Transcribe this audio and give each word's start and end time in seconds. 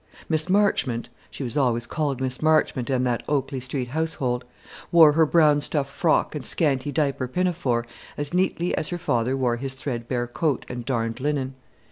Miss 0.27 0.49
Marchmont 0.49 1.09
she 1.29 1.43
was 1.43 1.55
always 1.55 1.85
called 1.85 2.21
Miss 2.21 2.41
Marchmont 2.41 2.89
in 2.89 3.03
that 3.03 3.21
Oakley 3.29 3.59
Street 3.59 3.91
household 3.91 4.43
wore 4.91 5.11
her 5.11 5.27
brown 5.27 5.61
stuff 5.61 5.87
frock 5.87 6.33
and 6.33 6.43
scanty 6.43 6.91
diaper 6.91 7.27
pinafore 7.27 7.85
as 8.17 8.33
neatly 8.33 8.73
as 8.75 8.87
her 8.89 8.97
father 8.97 9.37
wore 9.37 9.57
his 9.57 9.75
threadbare 9.75 10.25
coat 10.25 10.65
and 10.67 10.85
darned 10.85 11.19
linen. 11.19 11.53